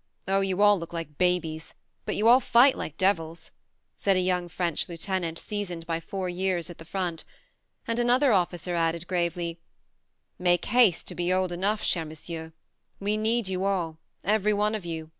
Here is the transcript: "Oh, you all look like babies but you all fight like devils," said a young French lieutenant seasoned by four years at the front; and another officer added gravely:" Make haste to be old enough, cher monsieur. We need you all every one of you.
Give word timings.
"Oh, 0.26 0.40
you 0.40 0.62
all 0.62 0.80
look 0.80 0.92
like 0.92 1.16
babies 1.16 1.74
but 2.04 2.16
you 2.16 2.26
all 2.26 2.40
fight 2.40 2.76
like 2.76 2.96
devils," 2.96 3.52
said 3.96 4.16
a 4.16 4.20
young 4.20 4.48
French 4.48 4.88
lieutenant 4.88 5.38
seasoned 5.38 5.86
by 5.86 6.00
four 6.00 6.28
years 6.28 6.70
at 6.70 6.78
the 6.78 6.84
front; 6.84 7.22
and 7.86 8.00
another 8.00 8.32
officer 8.32 8.74
added 8.74 9.06
gravely:" 9.06 9.60
Make 10.40 10.64
haste 10.64 11.06
to 11.06 11.14
be 11.14 11.32
old 11.32 11.52
enough, 11.52 11.84
cher 11.84 12.04
monsieur. 12.04 12.52
We 12.98 13.16
need 13.16 13.46
you 13.46 13.64
all 13.64 13.98
every 14.24 14.52
one 14.52 14.74
of 14.74 14.84
you. 14.84 15.12